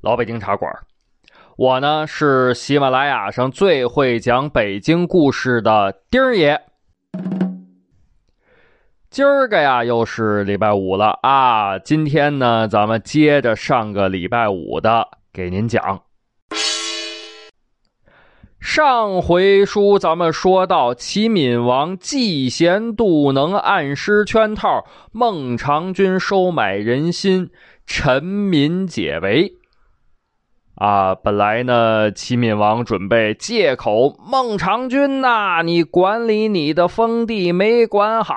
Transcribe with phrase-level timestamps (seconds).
[0.00, 0.72] 老北京茶馆。
[1.56, 6.60] 我呢是喜马拉雅上最会讲北京故事的丁儿爷。
[9.08, 11.78] 今儿个呀，又是礼拜五了啊！
[11.78, 16.02] 今天呢，咱们接着上个礼拜五的给您讲。
[18.60, 27.48] 上回书咱们说到，齐闵王嫉贤妒能，暗施圈套，孟尝君收买人心，
[27.86, 29.55] 臣民解围。
[30.76, 38.34] 啊，本来呢，齐闵王准备借口孟尝君呐，你管理你的封地没管好。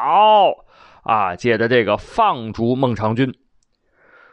[1.03, 3.33] 啊，借着这个放逐孟尝君。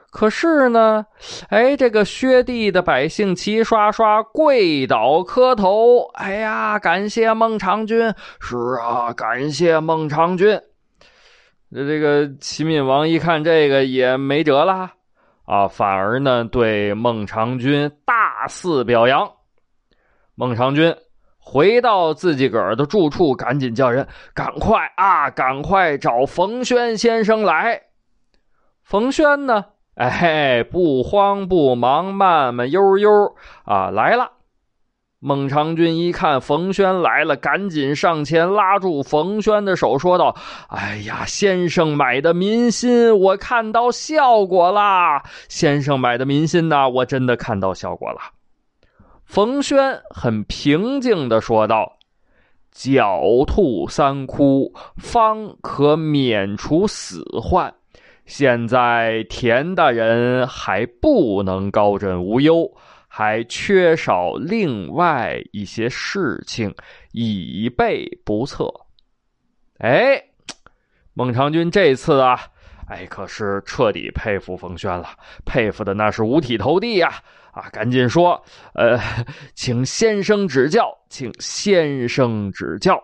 [0.08, 1.06] 可是呢，
[1.48, 8.14] 哎，这个薛地的百姓齐刷刷跪倒磕头，哎呀，感谢孟尝君！
[8.40, 10.60] 是啊，感谢孟尝君。
[11.74, 14.92] 这这个齐闵王一看这个也没辙了
[15.46, 19.32] 啊，反而呢对孟尝君大肆表扬。
[20.34, 20.94] 孟尝君。
[21.48, 27.82] 回到自己个儿的住处，赶紧叫人赶快啊，赶快找冯轩先生来。
[28.82, 29.66] 冯轩呢？
[29.94, 34.32] 哎，不慌不忙，慢慢悠悠啊来了。
[35.18, 40.36] 孟尝君一看冯轩来了，赶紧上前拉住冯轩的手，说道
[40.68, 45.22] ：“哎呀，先生买的民心，我看到效果啦！
[45.48, 48.18] 先生买的民心呐，我真的看到效果了。”
[49.24, 51.96] 冯轩很平静的说道
[52.76, 57.72] ：“狡兔三窟，方可免除死患。
[58.26, 62.70] 现在田大人还不能高枕无忧，
[63.16, 66.74] 还缺少另外一些事情，
[67.12, 68.70] 以备不测。”
[69.80, 70.22] 哎，
[71.14, 72.38] 孟尝君这次啊，
[72.88, 75.08] 哎，可是彻底佩服冯轩了，
[75.46, 77.10] 佩服的那是五体投地呀。
[77.52, 78.44] 啊，赶紧说，
[78.74, 79.00] 呃，
[79.54, 83.02] 请先生指教，请先生指教。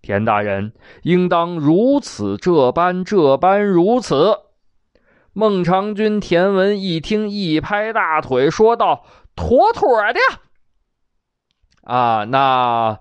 [0.00, 4.34] 田大人应当如此这般这般如此。
[5.34, 9.04] 孟尝君、田文一听，一拍大腿，说道
[9.34, 10.20] ：“妥妥的。”
[11.84, 12.98] 啊，那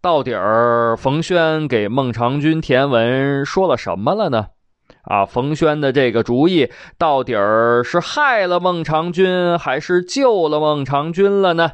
[0.00, 4.48] 到底儿冯轩给孟尝君、田文说了什么了呢？
[5.02, 11.72] 啊，冯轩的这个主意到底儿是害了孟尝君，还是救了孟尝君了呢？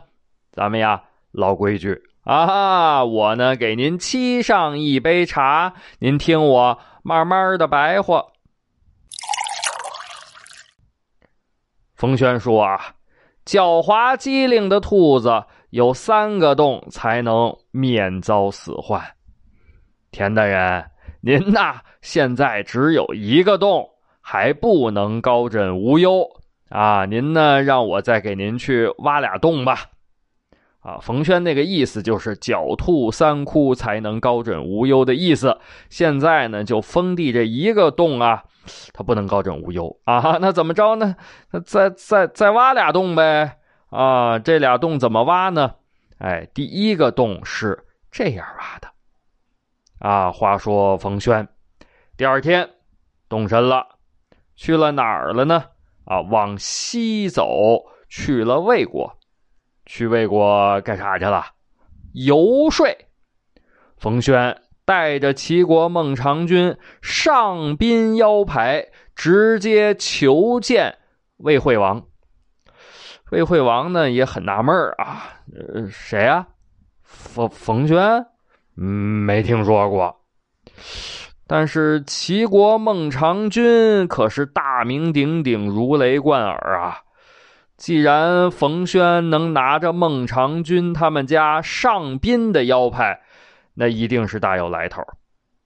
[0.52, 8.24] 咱们呀，老规矩啊，我呢给您沏上一杯茶，您听我慢慢的白话。
[12.00, 12.80] 冯轩说啊，
[13.44, 19.02] 狡猾机灵的兔子有三个洞才能免遭死患。
[20.10, 20.82] 田大人。
[21.20, 23.86] 您呐，现在只有一个洞，
[24.22, 26.26] 还不能高枕无忧
[26.70, 27.04] 啊！
[27.04, 29.90] 您呢，让我再给您去挖俩洞吧。
[30.80, 35.58] 啊，冯轩那个意思就是狡兔三窟才能高枕无忧的意思。
[35.90, 38.44] 现在呢，就封地这一个洞啊，
[38.92, 40.38] 他不能高枕无忧啊。
[40.40, 41.16] 那怎么着呢？
[41.50, 43.58] 那再再再挖俩洞呗。
[43.90, 45.74] 啊，这俩洞怎么挖呢？
[46.18, 48.88] 哎，第一个洞是这样挖的。
[49.98, 51.48] 啊，话说冯轩，
[52.16, 52.70] 第二天
[53.28, 53.86] 动身了，
[54.54, 55.64] 去了哪儿了呢？
[56.04, 59.18] 啊，往西走，去了魏国。
[59.86, 61.44] 去魏国干啥去了？
[62.12, 62.86] 游说。
[63.96, 64.56] 冯轩
[64.90, 68.84] 带着齐国孟尝君上宾腰牌，
[69.14, 70.98] 直接求见
[71.36, 72.02] 魏惠王。
[73.30, 76.44] 魏惠王呢也很纳闷啊，呃，谁啊？
[77.04, 78.26] 冯冯轩。
[78.74, 80.22] 没听说过。
[81.46, 86.98] 但是齐国孟尝君可是大名鼎鼎、如雷贯耳啊！
[87.76, 93.20] 既然冯轩能拿着孟尝君他们家上宾的腰牌，
[93.74, 95.02] 那一定是大有来头。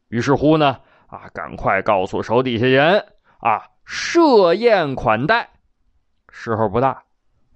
[0.09, 3.07] 于是乎呢，啊，赶快告诉手底下人
[3.41, 5.51] 啊，设宴款待。
[6.31, 7.05] 时候不大，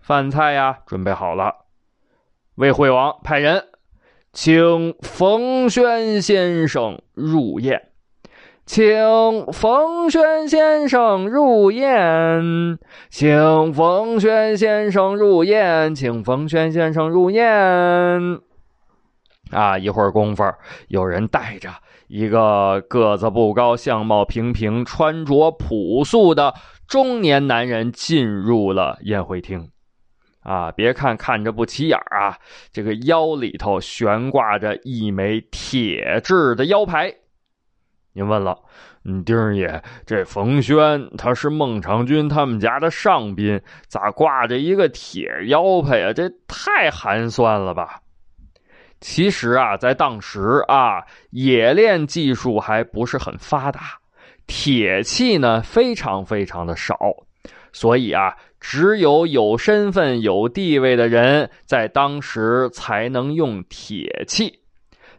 [0.01, 1.67] 饭菜呀准备好了，
[2.55, 3.65] 魏惠王派人。
[4.33, 7.91] 请冯轩先生入宴。
[8.67, 12.79] 请冯轩先生入宴，
[13.09, 18.41] 请冯轩先生入宴，请冯轩先生入宴。
[19.51, 20.45] 啊，一会儿功夫，
[20.89, 21.71] 有人带着
[22.07, 26.55] 一个个子不高、相貌平平、穿着朴素的
[26.87, 29.71] 中年男人进入了宴会厅。
[30.41, 32.39] 啊，别看看着不起眼啊，
[32.73, 37.13] 这个腰里头悬挂着一枚铁制的腰牌。
[38.15, 38.59] 您问了，
[39.05, 46.13] 嗯，丁爷，这冯轩他是孟尝君他们家的上宾，咋挂着一个铁腰牌啊？
[46.15, 48.01] 这太寒酸了吧！
[49.01, 53.81] 其实啊，在当时啊，冶炼技术还不是很发达，
[54.47, 56.97] 铁器呢非常非常的少，
[57.73, 64.61] 所以啊，只有有身份、有地位的人在当时才能用铁器。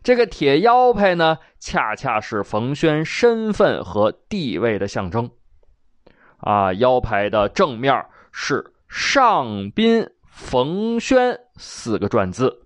[0.03, 5.29] 这个铁腰牌呢，恰恰是冯轩身份和地位的象征。
[6.37, 12.65] 啊，腰牌的正面是“上宾冯轩”四个篆字。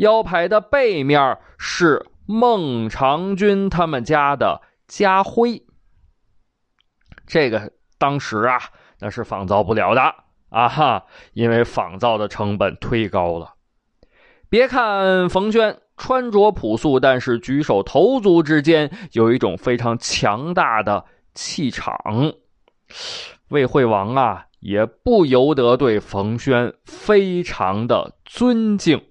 [0.00, 5.62] 腰牌的背面是孟尝君他们家的家徽，
[7.26, 8.58] 这个当时啊
[9.00, 10.00] 那是仿造不了的
[10.48, 11.04] 啊哈，
[11.34, 13.56] 因为仿造的成本忒高了。
[14.48, 21.04] 别看冯轩穿着朴素，但是举手投足之间有一种非常强大的
[21.34, 21.94] 气场。
[23.48, 29.09] 魏惠王啊也不由得对冯轩非常的尊敬。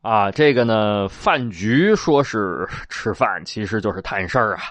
[0.00, 4.62] 啊，这个呢，饭局说是吃饭，其实就是谈事儿啊！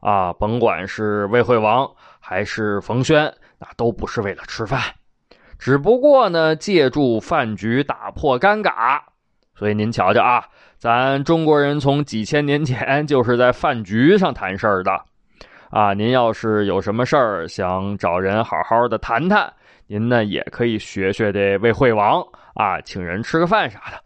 [0.00, 1.88] 啊，甭管是魏惠王
[2.20, 4.80] 还是冯轩，那都不是为了吃饭，
[5.58, 9.00] 只不过呢，借助饭局打破尴尬。
[9.54, 10.44] 所以您瞧瞧啊，
[10.76, 14.92] 咱中国人从几千年前就是在饭局上谈事儿的。
[15.70, 19.50] 啊，您要是有什么事儿想找人好好的谈谈，
[19.86, 22.20] 您呢也可以学学这魏惠王
[22.54, 24.05] 啊，请人吃个饭啥的。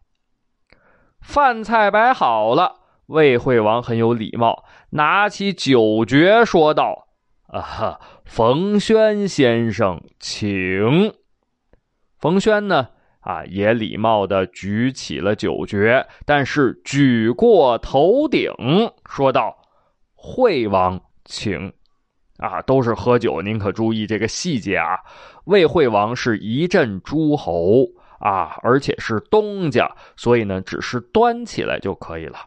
[1.30, 7.06] 饭菜摆好了，魏惠王很有礼貌，拿起酒爵说道
[7.46, 11.14] ：“啊哈，冯轩先生，请。”
[12.18, 12.88] 冯轩呢，
[13.20, 18.50] 啊，也礼貌的举起了酒爵，但是举过头顶，
[19.08, 19.56] 说道
[20.16, 21.72] ：“惠王，请。”
[22.42, 24.98] 啊，都是喝酒，您可注意这个细节啊。
[25.44, 27.86] 魏惠王是一镇诸侯。
[28.20, 32.38] 啊，而且是东家，所以呢，只是端起来就可以了。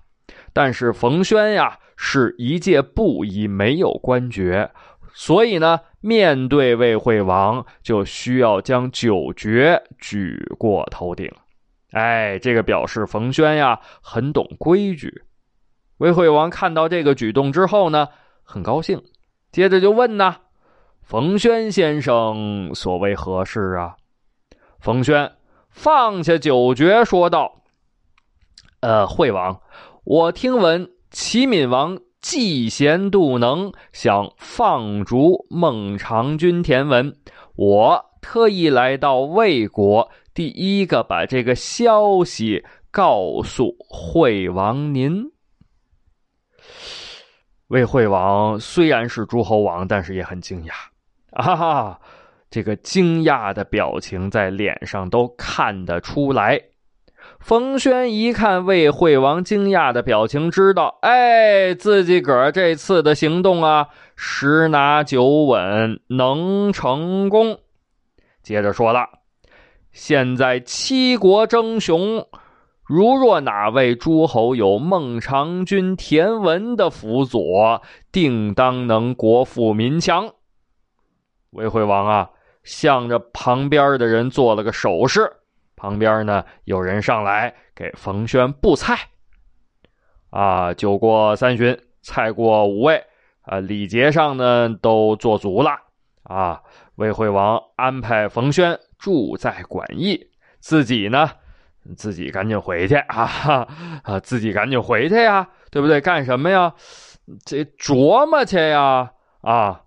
[0.54, 4.72] 但是冯轩呀，是一介布衣，没有官爵，
[5.14, 11.32] 所以呢，面对魏惠王，就需要将酒爵举过头顶。
[11.92, 15.24] 哎，这个表示冯轩呀，很懂规矩。
[15.98, 18.08] 魏惠王看到这个举动之后呢，
[18.44, 19.02] 很高兴，
[19.52, 20.36] 接着就问呢
[21.02, 23.96] ：“冯轩先生所为何事啊？”
[24.80, 25.32] 冯轩。
[25.74, 27.64] 放下酒爵，说道
[28.80, 29.60] ：“呃，惠王，
[30.04, 37.18] 我听闻齐闵王嫉贤妒能，想放逐孟尝君田文，
[37.56, 45.26] 我特意来到魏国，第一个把这个消息告诉惠王您。”
[47.68, 50.72] 魏惠王虽然是诸侯王，但是也很惊讶，
[51.32, 52.00] 哈哈。
[52.54, 56.62] 这个惊讶的表情在脸上都看得出来。
[57.40, 67.58] 冯轩一看魏惠王惊讶的表情，知道，哎，自己个儿这次的行动啊，十拿九稳，能成功。
[68.44, 69.10] 接着说了，
[69.92, 72.24] 现在七国争雄，
[72.84, 77.82] 如若哪位诸侯有孟尝君田文的辅佐，
[78.12, 80.30] 定当能国富民强。
[81.50, 82.30] 魏惠王啊！
[82.64, 85.32] 向着旁边的人做了个手势，
[85.76, 88.98] 旁边呢有人上来给冯轩布菜。
[90.30, 93.04] 啊，酒过三巡，菜过五味，
[93.42, 95.72] 啊，礼节上呢都做足了。
[96.24, 96.62] 啊，
[96.96, 100.30] 魏惠王安排冯轩住在馆驿，
[100.60, 101.30] 自己呢，
[101.98, 103.68] 自己赶紧回去啊
[104.04, 106.00] 啊，自己赶紧回去呀，对不对？
[106.02, 106.74] 干什么呀？
[107.46, 109.82] 这琢磨去呀，啊。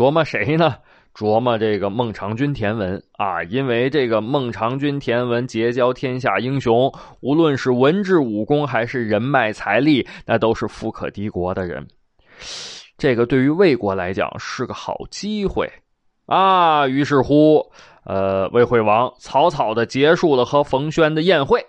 [0.00, 0.76] 琢磨谁呢？
[1.14, 6.90] 琢磨这个孟尝君田文啊，因为这个孟尝君田文结交天下英雄，
[7.20, 11.86] 无论是文治武功还是人脉财力，那都是富可敌国的人。
[12.96, 15.70] 这个对于魏国来讲是个好机会
[16.24, 16.88] 啊。
[16.88, 17.70] 于是乎，
[18.06, 21.62] 呃，魏惠王草草的结束了和冯轩的宴会。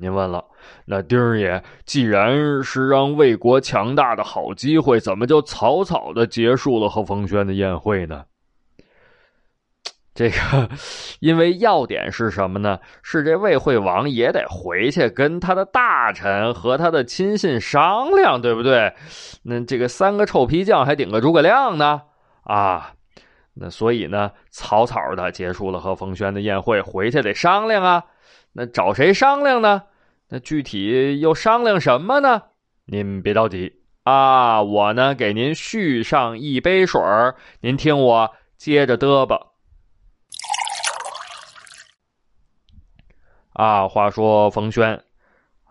[0.00, 0.42] 您问了，
[0.86, 8.24] 那丁儿爷既然是让魏国强大的好机会，怎么就草草的结束了和冯轩的宴会呢？
[10.14, 10.68] 这个，
[11.20, 12.78] 因为要点是什么呢？
[13.02, 18.92] 是这魏惠王也得回去跟他的大臣和他的亲信商量，对不对？
[19.42, 22.00] 那这个三个臭皮匠还顶个诸葛亮呢
[22.44, 22.94] 啊！
[23.52, 28.02] 那所以呢，草草的结束了和冯轩的宴会，回去得商量啊。
[28.52, 29.82] 那找谁商量呢？
[30.32, 32.42] 那具体又商量什么呢？
[32.84, 39.48] 您别着急啊，我呢给您续上一杯水儿，您听我接着嘚吧。
[43.54, 45.02] 啊，话说冯轩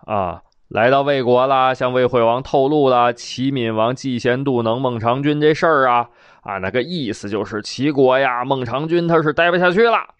[0.05, 6.09] 啊，来到魏国了，向魏惠王透露了齐闵王嫉贤妒能孟尝君这事儿啊
[6.41, 10.15] 啊，那个意思就是齐国呀，孟尝君他是待不下去了。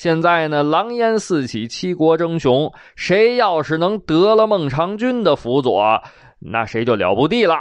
[0.00, 2.72] 现在呢，狼烟四起，七国争雄。
[2.96, 6.02] 谁要是能得了孟尝君的辅佐，
[6.38, 7.56] 那谁就了不地了。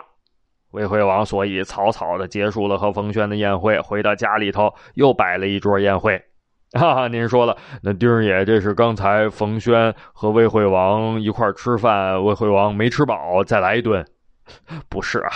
[0.71, 6.17] 魏惠王所以草草的结束了和冯轩的宴会，回到家里头又摆了一桌宴会。
[6.71, 14.05] 哈哈，您说了，那丁儿爷这是刚才冯轩和魏惠王一块吃饭，魏惠王没吃饱，再来一顿？
[14.87, 15.29] 不是啊，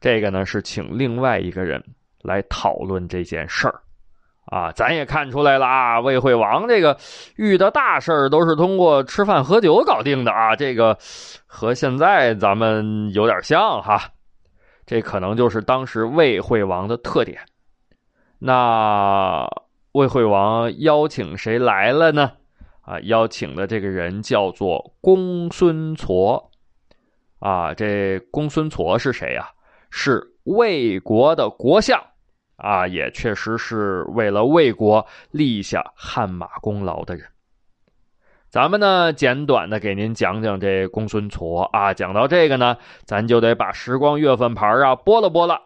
[0.00, 1.84] 这个呢是请另外一个人
[2.22, 3.81] 来讨论这件事儿。
[4.46, 6.98] 啊，咱也看出来了啊，魏惠王这个
[7.36, 10.98] 遇到大事儿都是通过吃饭喝酒搞定的啊，这个
[11.46, 14.10] 和现在咱们有点像哈，
[14.84, 17.40] 这可能就是当时魏惠王的特点。
[18.38, 19.48] 那
[19.92, 22.32] 魏惠王邀请谁来了呢？
[22.82, 26.48] 啊，邀请的这个人叫做公孙痤。
[27.38, 29.48] 啊，这公孙痤是谁呀？
[29.90, 32.02] 是魏国的国相。
[32.62, 37.26] 啊，也确实是为了魏国立下汗马功劳的人。
[38.48, 41.92] 咱们呢，简短的给您讲讲这公孙痤啊。
[41.92, 45.60] 讲到这个呢，咱就得把时光月份牌啊拨了拨了，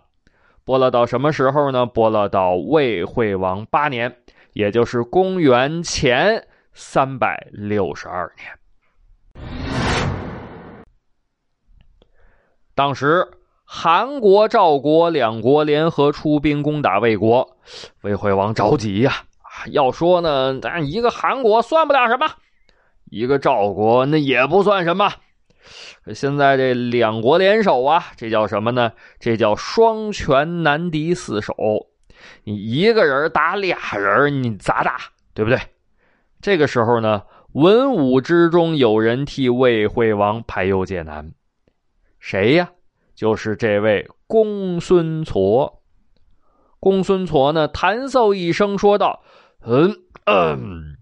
[0.65, 1.85] 拨了到什么时候呢？
[1.85, 4.17] 拨了到魏惠王八年，
[4.55, 9.47] 也就是公元前三百六十二年。
[12.75, 13.29] 当时。
[13.69, 17.57] 韩国、赵国两国联合出兵攻打魏国，
[18.03, 19.25] 魏惠王着急呀！
[19.73, 22.27] 要说呢，咱一个韩国算不了什么，
[23.11, 25.13] 一个赵国那也不算什么。
[26.15, 28.93] 现在这两国联手啊，这叫什么呢？
[29.19, 31.53] 这叫双拳难敌四手。
[32.45, 34.97] 你一个人打俩人，你咋打？
[35.35, 35.59] 对不对？
[36.41, 41.33] 这个时候呢，文武之中有人替魏惠王排忧解难，
[42.21, 42.71] 谁呀？
[43.17, 45.79] 就是这位公孙痤，
[46.79, 49.23] 公孙痤呢，弹奏一声说道
[49.65, 49.97] ：“嗯
[50.27, 50.99] 嗯，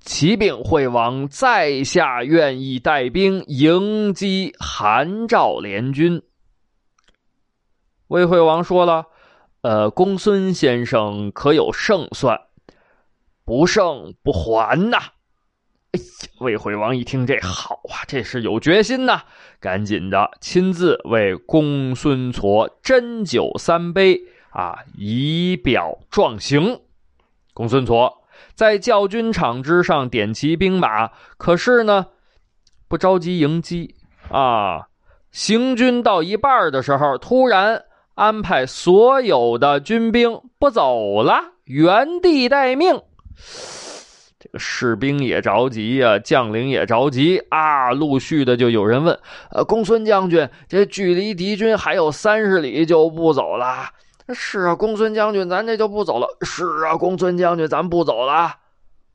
[0.00, 6.22] 启禀惠王，在下愿意带兵迎击韩赵联军。”
[8.08, 9.04] 魏惠王说了
[9.60, 12.40] ：“呃，公孙先生可有胜算？
[13.44, 14.98] 不胜不还呐！”
[16.40, 19.22] 魏惠王一听这好啊，这是有决心呐，
[19.60, 26.80] 赶紧的亲自为公孙痤斟酒三杯啊，以表壮行。
[27.54, 28.12] 公孙痤
[28.54, 32.06] 在教军场之上点齐兵马，可是呢，
[32.88, 33.94] 不着急迎击
[34.30, 34.88] 啊。
[35.32, 37.84] 行军到一半的时候，突然
[38.14, 43.02] 安排所有的军兵不走了，原地待命。
[44.54, 47.90] 士兵也着急呀，将领也着急啊！
[47.92, 49.18] 陆续的就有人问
[49.50, 53.88] ：“呃，公孙将军，这距离敌军还有三十里，就不走了
[54.34, 56.26] ？”“是啊，公孙将军，咱这就不走了。
[56.42, 58.54] ”“是啊，公孙将军，咱不走了。”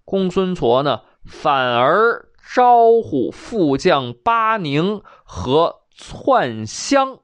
[0.06, 7.18] 公孙痤呢，反而招呼副将巴宁和窜香，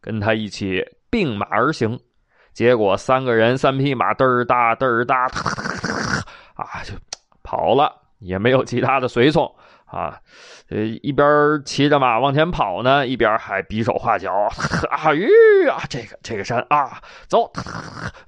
[0.00, 1.98] 跟他一起并马而行。
[2.52, 5.26] 结果三个人三匹马，嘚儿哒嘚儿哒，
[6.54, 6.94] 啊就。
[7.44, 9.44] 跑了也没有其他的随从
[9.84, 10.18] 啊，
[10.70, 11.26] 呃，一边
[11.64, 14.32] 骑着马往前跑呢，一边还比手画脚
[14.90, 17.52] 啊，吁啊，这个这个山啊，走，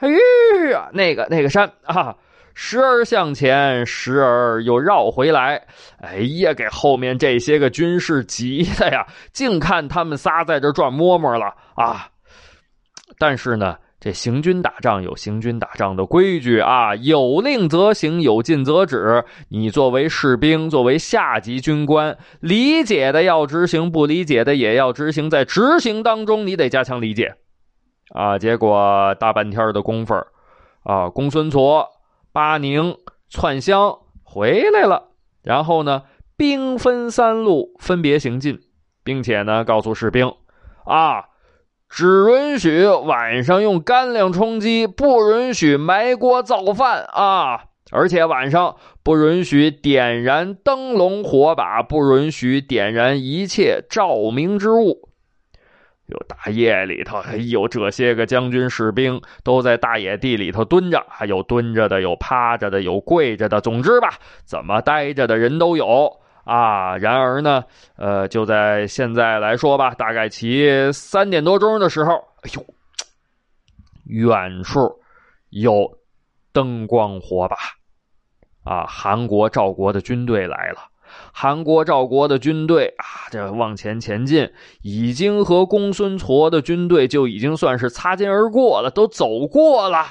[0.01, 2.15] 吁啊，那个那个山啊，
[2.55, 5.67] 时而向前，时而又绕回来，
[5.99, 12.09] 哎呀，给后面这些个军士急的呀，净看他们仨在这转摸摸了啊，
[13.19, 13.77] 但是呢。
[13.99, 19.25] 这行军打仗有行军打仗的规矩啊，有令则行，有禁则止。
[19.49, 25.31] 你作为士兵，作为下级军官，理解的要执行，不理解的也要执行。
[25.31, 27.37] 在执行当中，你得加强理解
[28.11, 28.39] 啊。
[28.39, 30.15] 结果大半天的功夫
[30.83, 31.87] 啊，公孙痤、
[32.33, 32.95] 巴宁、
[33.31, 35.09] 窜香回来了，
[35.43, 36.03] 然后呢，
[36.37, 38.61] 兵分三路，分别行进，
[39.03, 40.31] 并且呢，告诉士兵
[40.85, 41.25] 啊，
[41.97, 47.69] 只允许晚上用干粮充饥，不允许埋锅造饭啊！
[47.91, 55.09] 而且晚上不允许点燃灯笼火把，不允许点燃一切照明之物。
[56.05, 64.11] 有大夜里头，哎呦，这些个将军士兵都在大野地里头蹲着，还有蹲着的，有趴着的，有跪着的，总之吧，
[64.45, 66.97] 怎么待着的人都有啊。
[66.97, 67.63] 然而呢，
[67.99, 72.13] 呃，就在现在来说吧，大概其三点多钟的时候，
[72.43, 72.65] 哎呦，
[74.09, 74.81] 远处
[75.51, 75.99] 有
[76.53, 77.57] 灯光火把
[78.65, 80.79] 啊，韩国赵国的军队来了。
[81.33, 84.51] 韩国、赵国的军队啊，这往前前进，
[84.83, 90.07] 已经和公孙痤的军队就已经算是擦肩而过了，都走过了。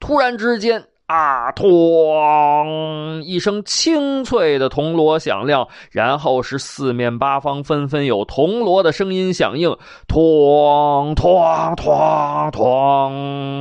[0.00, 9.70] 突然之间啊，咣一声清脆的铜锣响亮，然后是四面八方纷纷有铜锣的声音响应，
[10.08, 13.56] 咣咣咣咣。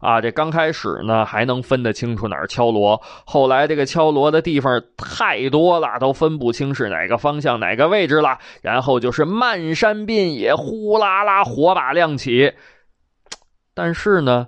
[0.00, 8.38] 啊，这刚开始呢还能分得清楚哪儿敲锣，后来这个敲锣的地方太多了，都分不清是哪个方向、哪个位置了。
[8.62, 12.54] 然后就是漫山遍野，呼啦啦火把亮起，
[13.74, 14.46] 但是呢，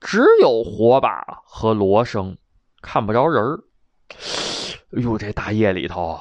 [0.00, 2.36] 只有火把和锣声，
[2.82, 3.60] 看不着人儿。
[4.96, 6.18] 哎呦，这大夜里头，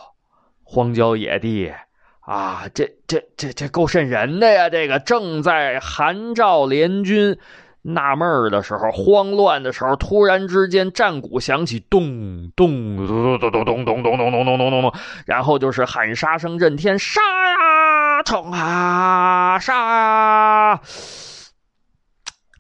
[0.63, 1.71] 荒郊野地
[2.19, 4.69] 啊，这这这这够瘆人的呀！
[4.69, 7.39] 这个正在韩赵联军。
[7.81, 14.93] 纳闷儿的时候，慌乱的时候，突然之间战鼓响起，咚咚咚咚咚咚咚咚咚咚咚咚咚，
[15.25, 20.81] 然后就是喊杀声震天，杀呀，冲啊，杀！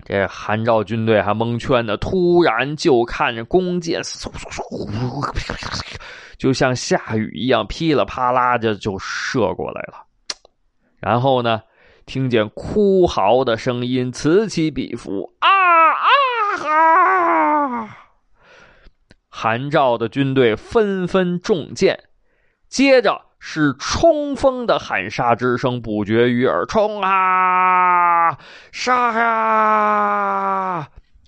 [0.09, 5.95] 这韩赵军队还蒙圈呢，突然就看着弓箭嗖嗖嗖，
[6.37, 10.03] 就像下雨一样噼里啪啦的就射过来了，
[10.99, 11.61] 然后呢？
[12.07, 15.47] 听见哭嚎的声音此起彼伏，啊
[15.91, 16.07] 啊
[16.65, 17.97] 啊！
[19.29, 22.05] 韩赵的军队纷纷中箭，
[22.67, 28.37] 接着是冲锋的喊杀之声不绝于耳，冲啊，
[28.71, 30.87] 杀呀！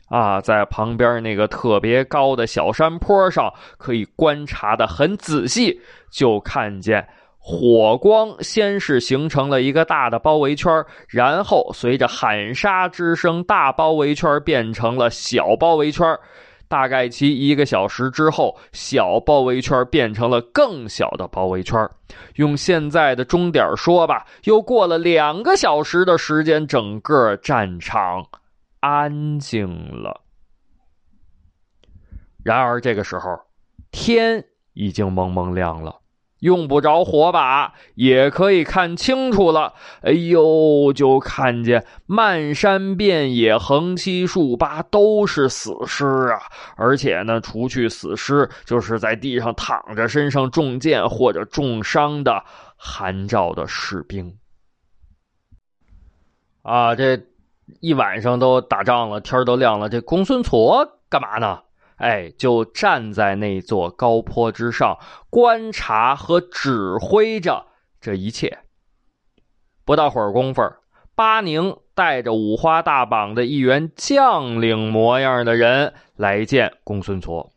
[0.10, 5.80] 啊，在旁边那个特别高的小山坡上，可以观察的很仔细，
[6.12, 7.08] 就看见。
[7.44, 16.06] 火光先是形成了一个大的包围圈，然后随着喊杀之声，大包围圈变成了小包围圈。
[16.72, 21.78] 大概其一个小时之后，小包围圈变成了更小的包围圈。
[22.36, 28.26] 用现在的钟点说吧，又过了两个小时的时间，整个战场
[28.80, 29.68] 安静
[30.02, 30.22] 了。
[32.42, 33.38] 然而这个时候，
[33.92, 36.01] 天已经蒙蒙亮了。
[36.42, 39.74] 用不着火把也可以看清楚了。
[40.02, 46.42] 哎呦，就看见漫山遍野、横七竖八都是死尸啊！
[46.76, 52.44] 而且呢，除去死尸，就是在地上躺着、身上中箭或者重伤的
[52.76, 54.36] 韩赵的士兵。
[56.64, 57.22] 啊，这
[57.80, 61.62] 一晚上都打仗了，天都亮了，这公孙痤干嘛呢？
[62.02, 64.98] 哎，就站在那座高坡之上，
[65.30, 67.68] 观察和指挥着
[68.00, 68.58] 这一切。
[69.86, 70.64] 不大会儿功夫，
[71.14, 77.52] 巴宁带着五花大绑的一员将领模样的人来见公孙痤。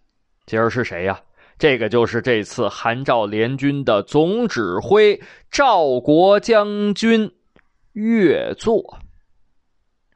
[0.44, 1.22] 今儿是谁呀？
[1.58, 7.32] 这个就是这次韩赵联军的总指挥赵国将军
[7.92, 8.98] 岳作。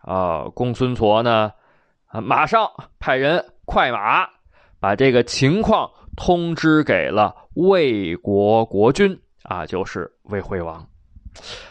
[0.03, 1.53] 啊，公孙痤呢？
[2.13, 3.55] 马上派人。
[3.69, 4.27] 快马
[4.81, 10.87] 把这个情况通知给了魏国国君啊，就是魏惠王。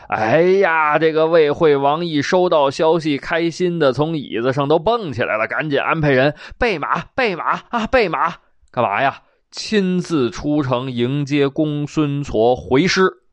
[0.07, 8.36] 哎呀，这个魏惠王一收到消息，开心的从椅子上都蹦起来了，赶紧安排人备马，备马啊，备马
[8.69, 9.23] 干嘛呀？
[9.49, 13.23] 亲自出城迎接公孙痤回师。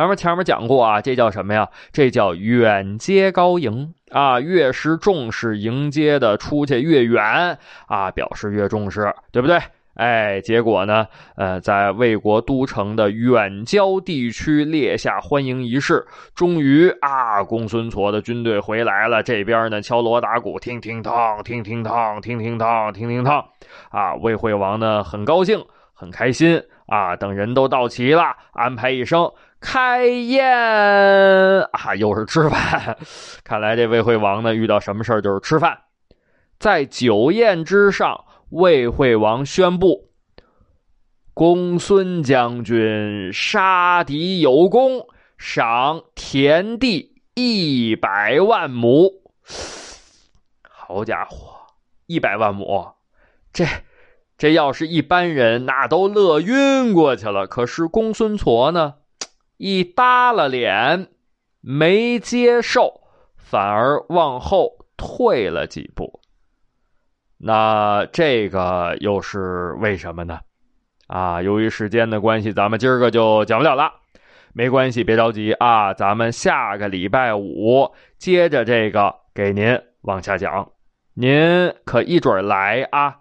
[0.00, 1.68] 咱们前面讲过啊，这叫什么呀？
[1.92, 4.40] 这叫远接高迎啊！
[4.40, 9.60] 越是重视迎接的，出去越远啊，表示越重视，对不对？
[9.96, 19.22] 哎，结果呢，呃，在魏国都城的远郊地区列下欢迎仪式，终于啊，公孙痤的军队回来了。
[19.22, 23.44] 这边呢，敲锣打鼓，听听当，听听当，听听当，听听当，
[23.90, 27.16] 啊，魏惠王呢很高兴，很开心啊。
[27.16, 29.32] 等人都到齐了，安排一声。
[29.60, 30.42] 开宴
[31.72, 32.96] 啊，又是吃饭。
[33.44, 35.78] 看来这魏惠王呢，遇到什么事儿就是吃饭。
[36.58, 40.10] 在酒宴之上，魏惠王宣布：
[41.34, 49.22] 公孙将军杀敌有功，赏田地一百万亩。
[50.62, 51.54] 好家伙，
[52.06, 52.94] 一百万亩，
[53.52, 53.64] 这
[54.40, 57.46] 这要是一般人，那都乐晕过去了。
[57.46, 58.94] 可是公孙痤呢，
[59.58, 61.08] 一耷拉脸，
[61.60, 63.02] 没接受，
[63.36, 66.22] 反而往后退了几步。
[67.36, 70.40] 那这个又是为什么呢？
[71.06, 73.92] 啊，由于时间的关系，咱们今儿个就讲不了了。
[74.54, 80.70] 没关系，别着急啊，咱们下个礼拜五接着这个给您往下讲。
[81.12, 83.18] 您可一准来啊！